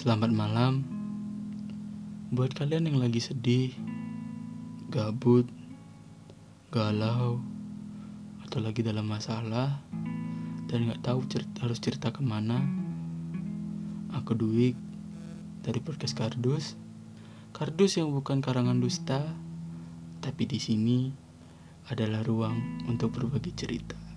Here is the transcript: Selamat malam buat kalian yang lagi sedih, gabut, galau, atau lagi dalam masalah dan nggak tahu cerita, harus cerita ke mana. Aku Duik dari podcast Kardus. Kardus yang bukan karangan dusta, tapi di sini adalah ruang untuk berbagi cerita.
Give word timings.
Selamat 0.00 0.32
malam 0.32 0.80
buat 2.32 2.56
kalian 2.56 2.88
yang 2.88 3.04
lagi 3.04 3.20
sedih, 3.20 3.76
gabut, 4.88 5.44
galau, 6.72 7.36
atau 8.40 8.64
lagi 8.64 8.80
dalam 8.80 9.04
masalah 9.04 9.84
dan 10.72 10.88
nggak 10.88 11.04
tahu 11.04 11.20
cerita, 11.28 11.68
harus 11.68 11.84
cerita 11.84 12.08
ke 12.16 12.24
mana. 12.24 12.64
Aku 14.16 14.32
Duik 14.32 14.72
dari 15.60 15.84
podcast 15.84 16.16
Kardus. 16.16 16.80
Kardus 17.52 18.00
yang 18.00 18.08
bukan 18.08 18.40
karangan 18.40 18.80
dusta, 18.80 19.20
tapi 20.24 20.48
di 20.48 20.56
sini 20.56 21.12
adalah 21.92 22.24
ruang 22.24 22.88
untuk 22.88 23.20
berbagi 23.20 23.52
cerita. 23.52 24.09